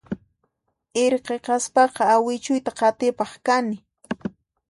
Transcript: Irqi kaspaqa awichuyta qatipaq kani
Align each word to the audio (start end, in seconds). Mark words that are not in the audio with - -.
Irqi 1.03 1.35
kaspaqa 1.47 2.03
awichuyta 2.15 2.71
qatipaq 2.79 3.31
kani 3.45 3.75